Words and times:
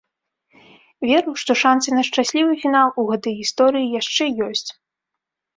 Веру, 1.09 1.31
што 1.41 1.51
шанцы 1.63 1.93
на 1.97 2.03
шчаслівы 2.07 2.53
фінал 2.63 2.89
у 3.03 3.05
гэтай 3.11 3.33
гісторыі 3.43 3.93
яшчэ 4.01 4.23
ёсць. 4.51 4.69